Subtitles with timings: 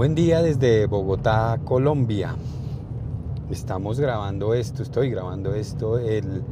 [0.00, 2.34] Buen día desde Bogotá, Colombia.
[3.50, 6.42] Estamos grabando esto, estoy grabando esto el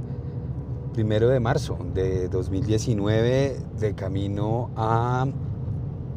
[0.92, 5.26] primero de marzo de 2019 de camino a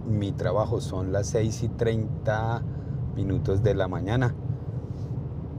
[0.10, 0.82] mi trabajo.
[0.82, 2.64] Son las 6 y 30
[3.16, 4.36] minutos de la mañana.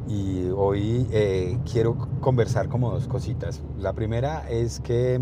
[0.06, 3.62] Y hoy eh, quiero conversar como dos cositas.
[3.78, 5.18] La primera es que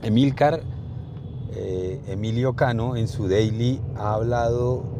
[0.00, 0.62] Emilcar,
[1.50, 4.91] eh, Emilio Cano, en su daily ha hablado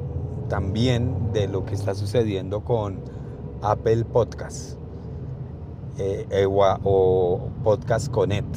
[0.48, 3.00] también de lo que está sucediendo con
[3.62, 4.78] Apple Podcast
[5.98, 8.56] eh, eh, o Podcast Connect.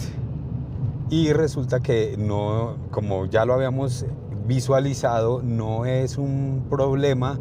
[1.09, 4.05] Y resulta que no, como ya lo habíamos
[4.47, 7.39] visualizado, no es un problema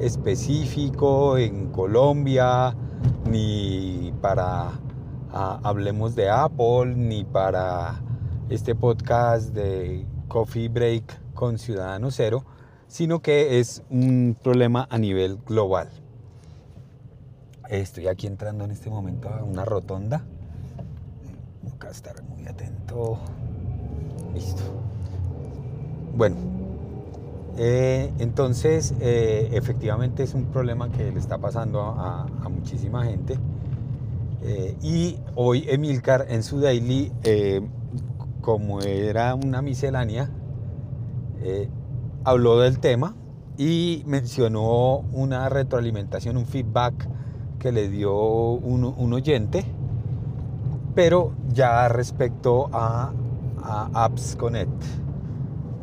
[0.00, 2.74] específico en Colombia,
[3.30, 4.72] ni para
[5.32, 8.00] Hablemos de Apple, ni para
[8.48, 12.44] este podcast de Coffee Break con Ciudadano Cero,
[12.88, 15.88] sino que es un problema a nivel global.
[17.68, 20.24] Estoy aquí entrando en este momento a una rotonda.
[21.80, 23.18] Que estar muy atento.
[24.32, 24.62] Listo.
[26.16, 26.36] Bueno,
[27.58, 33.38] eh, entonces eh, efectivamente es un problema que le está pasando a, muchísima gente.
[34.42, 37.12] Eh, y hoy Emilcar en su daily,
[38.40, 40.30] como era una miscelánea,
[42.26, 43.14] habló del tema
[43.56, 47.08] y mencionó una retroalimentación, un feedback
[47.60, 49.64] que le dio un, oyente,
[50.96, 53.12] pero ya respecto a,
[53.94, 54.84] Apps Connect.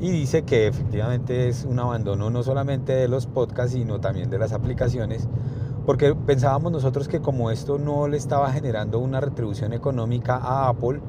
[0.02, 4.38] Y dice que efectivamente es un abandono no solamente de los podcasts, sino también de
[4.38, 5.30] las aplicaciones,
[5.86, 11.00] porque pensábamos nosotros que como esto no le estaba generando una retribución económica a Apple,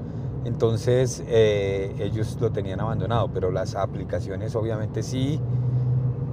[0.44, 5.40] entonces eh, ellos lo tenían abandonado, pero las aplicaciones obviamente sí,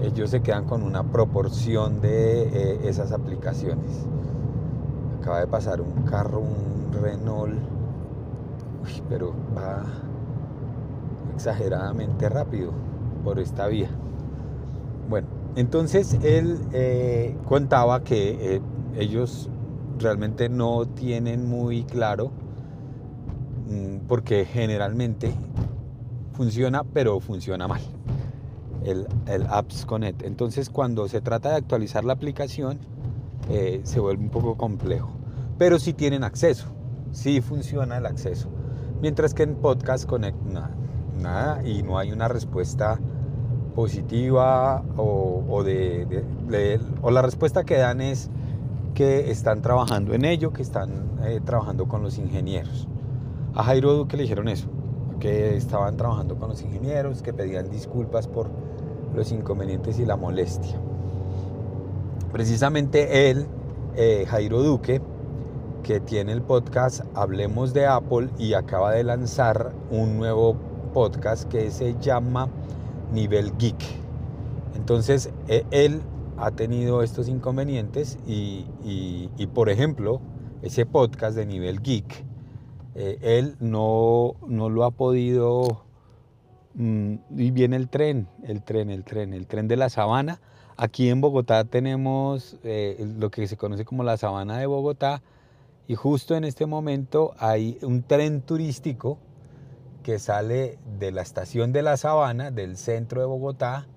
[0.02, 4.06] ellos se quedan con una proporción de eh, esas aplicaciones.
[5.20, 7.54] Acaba de pasar un carro, un Renault,
[9.08, 9.84] pero va
[11.36, 12.72] exageradamente rápido
[13.24, 13.90] por esta vía.
[15.10, 18.62] Bueno, entonces él eh, contaba que
[18.98, 19.50] ellos
[20.00, 22.32] realmente no tienen muy claro
[24.08, 25.34] porque generalmente
[26.34, 27.82] funciona, pero funciona mal.
[28.84, 29.06] El,
[29.50, 30.24] Apps Connect.
[30.24, 32.80] Entonces, cuando se trata de actualizar la aplicación,
[33.50, 35.12] eh, se vuelve un poco complejo.
[35.58, 36.68] Pero si tienen acceso,
[37.12, 38.50] sí funciona el acceso.
[39.02, 40.38] Mientras que en Podcast Connect
[41.18, 43.00] nada, y no hay una respuesta
[43.76, 46.26] positiva o, de,
[47.04, 48.30] la respuesta que dan es
[48.96, 50.90] que están trabajando en ello, que están
[51.24, 52.88] eh, trabajando con los ingenieros.
[53.54, 54.68] A Jairo Duque le dijeron eso,
[55.20, 58.50] que estaban trabajando con los ingenieros, que pedían disculpas por
[59.14, 60.80] los inconvenientes y la molestia.
[62.32, 63.46] Precisamente él,
[63.98, 65.02] eh, Jairo Duque,
[65.84, 70.56] que tiene el podcast Hablemos de Apple y acaba de lanzar un nuevo
[70.94, 72.48] podcast que se llama
[73.12, 73.84] Nivel Geek.
[74.76, 76.02] Entonces, e, él
[76.38, 80.22] ha tenido estos inconvenientes y, y, por ejemplo,
[80.62, 82.31] ese podcast de Nivel Geek
[82.96, 85.84] eh, él no, lo ha podido...
[86.74, 90.40] Mm, y viene el tren, el tren, el tren, el tren de la sabana.
[90.78, 95.22] Aquí en Bogotá tenemos eh, lo que se conoce como la sabana de Bogotá
[95.88, 99.18] y justo en este momento hay un tren turístico
[100.04, 103.88] que sale de la estación de la sabana, del centro de Bogotá,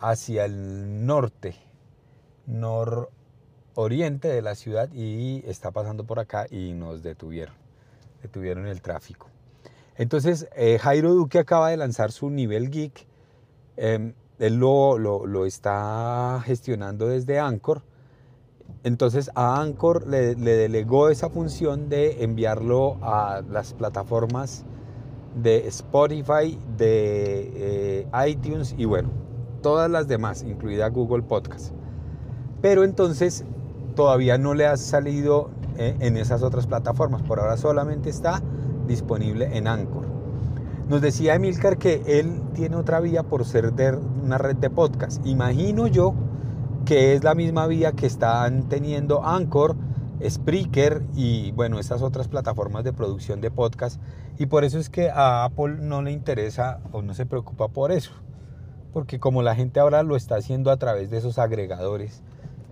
[0.00, 1.54] hacia el norte,
[2.46, 7.61] nororiente de la ciudad y está pasando por acá y nos detuvieron
[8.28, 9.28] tuvieron el tráfico.
[9.96, 13.06] Entonces, eh, Jairo Duque acaba de lanzar su nivel geek.
[13.76, 17.82] Em, él lo, lo, está gestionando desde Anchor.
[18.84, 24.64] Entonces a Anchor le, delegó esa función de enviarlo a las plataformas
[25.40, 29.10] de Spotify, de eh, iTunes y bueno,
[29.62, 31.72] todas las demás, incluida Google Podcast.
[32.60, 33.44] Pero entonces
[33.94, 37.22] todavía no le ha salido eh, en esas otras plataformas.
[37.22, 38.42] Por ahora solamente está
[38.86, 40.04] disponible en Anchor.
[40.88, 45.24] Nos decía Emilcar que él tiene otra vía por ser de una red de podcast.
[45.26, 46.14] Imagino yo
[46.84, 49.76] que es la misma vía que están teniendo Anchor,
[50.28, 54.00] Spreaker y bueno, esas otras plataformas de producción de podcast.
[54.38, 57.92] Y por eso es que a Apple no le interesa o no se preocupa por
[57.92, 58.12] eso.
[58.92, 62.22] Porque como la gente ahora lo está haciendo a través de esos agregadores,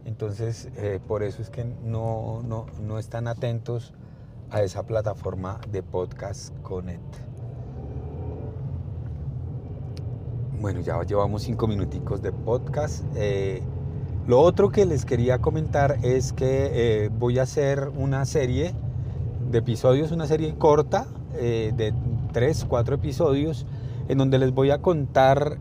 [0.04, 3.92] entonces, eh, por eso es que no, no, están atentos
[4.50, 7.16] a esa plataforma de podcast Connect.
[10.60, 13.02] bueno, ya llevamos cinco minuticos de podcast.
[13.16, 13.62] Eh,
[14.26, 18.74] lo otro que les quería comentar es que eh, voy a hacer una serie
[19.50, 21.94] de episodios, una serie corta de
[22.32, 23.64] tres, cuatro episodios,
[24.08, 25.56] en donde les voy a contar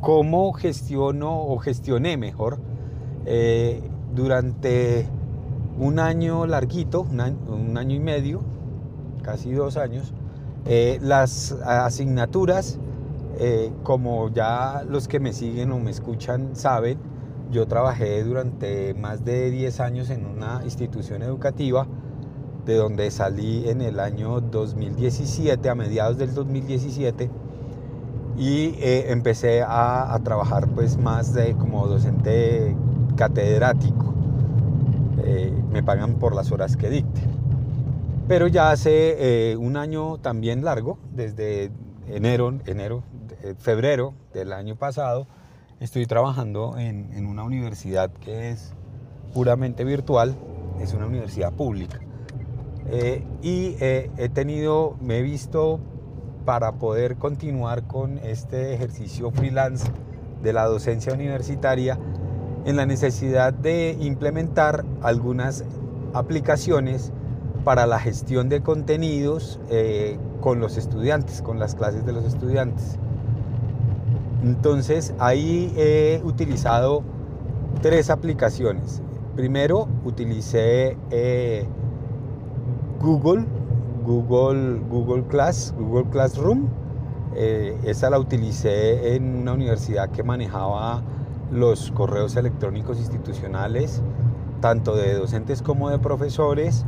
[0.00, 2.58] cómo gestiono o gestioné mejor
[4.14, 5.06] durante
[5.78, 7.20] un año larguito, un
[7.76, 8.42] año, y medio,
[9.22, 10.12] casi dos años,
[11.00, 12.78] las asignaturas
[13.38, 16.98] eh, como ya los que me siguen o me escuchan saben,
[17.50, 21.86] yo trabajé durante más de 10 años en una institución educativa,
[22.66, 27.30] de donde salí en el año 2017, a mediados del 2017,
[28.36, 32.76] y eh, empecé a, trabajar pues más de como docente
[33.22, 34.14] catedrático.
[35.24, 37.20] Eh, me pagan por las horas que dicte.
[38.26, 41.70] Pero ya hace un año también largo, desde
[42.08, 43.02] enero, enero
[43.42, 45.26] eh, febrero del año pasado,
[45.80, 48.72] estoy trabajando en, una universidad que es
[49.34, 50.36] puramente virtual,
[50.80, 51.98] es una universidad pública.
[52.88, 55.80] Eh, y eh, he tenido, me he visto
[56.44, 59.88] para poder continuar con este ejercicio freelance
[60.42, 61.98] de la docencia universitaria
[62.64, 65.64] en la necesidad de implementar algunas
[66.14, 67.12] aplicaciones
[67.64, 69.60] para la gestión de contenidos
[70.40, 72.98] con los estudiantes, con las clases de los estudiantes.
[74.42, 77.04] Entonces ahí he utilizado
[77.80, 79.00] tres aplicaciones.
[79.36, 81.66] Primero utilicé eh,
[83.00, 83.44] Google,
[84.04, 86.66] Google, Google Class, Google Classroom.
[87.34, 91.02] Eh, esa la utilicé en una universidad que manejaba
[91.52, 94.02] los correos electrónicos institucionales,
[94.60, 96.84] tanto de docentes como de profesores,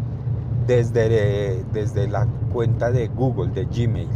[0.67, 4.09] desde, desde la cuenta de Google, de Gmail.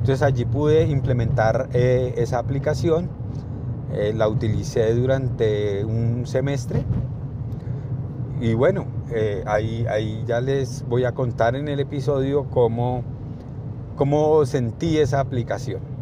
[0.00, 3.08] Entonces allí pude implementar eh, esa aplicación,
[3.92, 6.84] eh, la utilicé durante un semestre
[8.40, 13.02] y bueno, eh, ahí, ahí ya les voy a contar en el episodio cómo,
[13.96, 15.93] cómo sentí esa aplicación.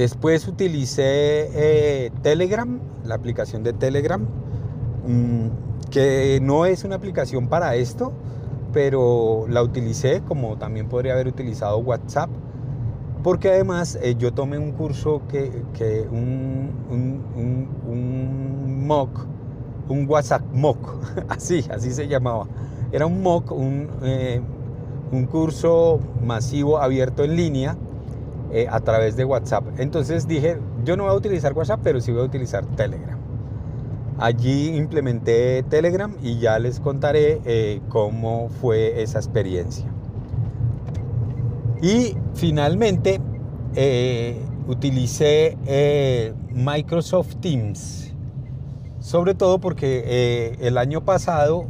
[0.00, 4.22] Después utilicé Telegram, la aplicación de Telegram,
[5.06, 8.10] mm, que no es una aplicación para esto,
[8.72, 12.30] pero la utilicé como también podría haber utilizado WhatsApp,
[13.22, 15.50] porque además eh, yo tomé un curso que,
[16.10, 19.26] un, un, un, MOOC,
[19.90, 20.78] un WhatsApp MOOC,
[21.28, 22.46] así, así se llamaba.
[22.90, 23.52] Era un MOOC,
[24.02, 24.40] eh,
[25.12, 27.76] un, curso masivo abierto en línea
[28.52, 29.64] eh, a través de WhatsApp.
[29.78, 33.16] Entonces dije, yo no voy a utilizar WhatsApp, pero sí voy a utilizar Telegram.
[34.18, 39.86] Allí implementé Telegram y ya les contaré eh, cómo fue esa experiencia.
[41.80, 43.20] Y finalmente
[43.76, 45.56] eh, utilicé
[46.52, 48.12] Microsoft Teams,
[48.98, 51.68] sobre todo porque el año pasado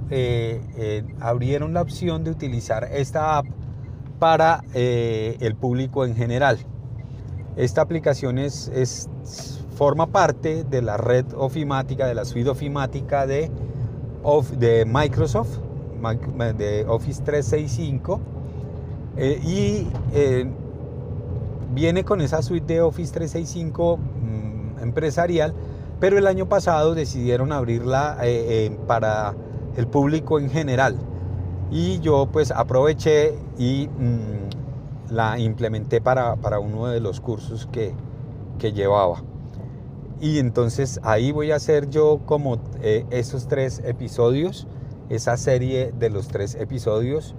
[1.20, 3.46] abrieron la opción de utilizar esta app
[4.18, 6.58] para el público en general.
[7.56, 9.08] Esta aplicación es,
[9.76, 13.50] forma parte de la red ofimática, de la suite ofimática de,
[14.58, 15.58] de Microsoft,
[16.56, 18.20] de Office 365,
[19.17, 20.47] eh, y eh,
[21.75, 25.54] viene con esa suite de Office 365 mm, empresarial,
[25.99, 29.35] pero el año pasado decidieron abrirla eh, para
[29.76, 30.97] el público en general.
[31.71, 34.60] Y yo pues aproveché y mm,
[35.11, 37.93] la implementé para, uno de los cursos que,
[38.59, 39.23] que llevaba.
[40.21, 44.67] Y entonces ahí voy a hacer yo como eh, esos tres episodios,
[45.09, 47.35] esa serie de los tres episodios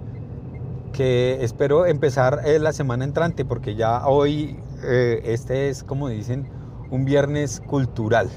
[0.92, 6.48] que espero empezar eh, la semana entrante porque ya hoy eh, este es como dicen
[6.90, 8.28] un viernes cultural.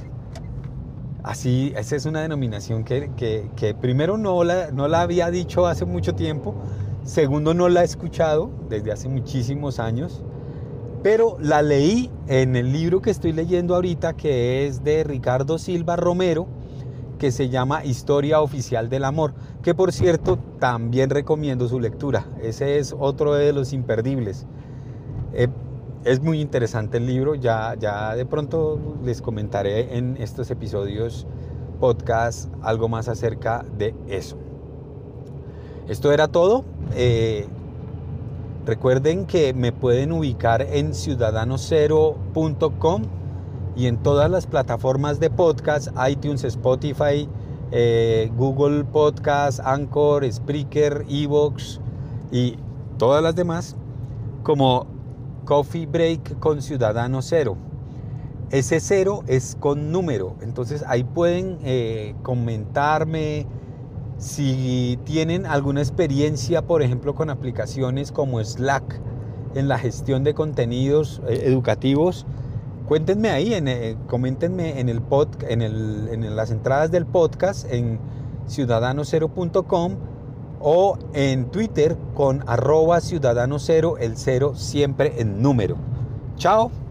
[1.23, 5.83] Así, esa es una denominación que, que, primero no la, no la había dicho hace
[5.83, 6.53] mucho tiempo,
[7.05, 10.23] segundo no la he escuchado desde hace muchísimos años
[11.05, 15.97] pero la leí en el libro que estoy leyendo ahorita, que es de Ricardo Silva
[15.97, 16.47] Romero,
[17.19, 22.25] que se llama Historia Oficial del Amor, que por cierto también recomiendo su lectura.
[22.41, 24.47] Ese es otro de los imperdibles.
[25.33, 25.47] Eh,
[26.05, 31.27] es muy interesante el libro, ya, ya de pronto les comentaré en estos episodios
[31.79, 34.37] podcast algo más acerca de eso.
[35.87, 36.65] Esto era todo.
[36.93, 37.47] Eh,
[38.65, 43.01] Recuerden que me pueden ubicar en ciudadanocero.com
[43.75, 47.29] y en todas las plataformas de podcast, iTunes, Spotify,
[47.71, 51.79] eh, Google Podcast, Anchor, Spreaker, Evox
[52.31, 52.57] y
[52.97, 53.75] todas las demás,
[54.41, 54.87] como
[55.45, 57.57] Coffee Break con Ciudadano Cero.
[58.49, 63.45] Ese cero es con número, entonces ahí pueden eh, comentarme
[64.17, 69.01] si tienen alguna experiencia, por ejemplo, con aplicaciones como Slack
[69.55, 72.25] en la gestión de contenidos eh, educativos.
[72.87, 77.71] Cuéntenme ahí, en, eh, coméntenme en, el pod, en, el, en las entradas del podcast
[77.71, 77.99] en
[78.47, 79.95] ciudadanocero.com
[80.59, 85.77] o en Twitter con arroba ciudadano cero, el cero siempre en número.
[86.37, 86.84] Chao.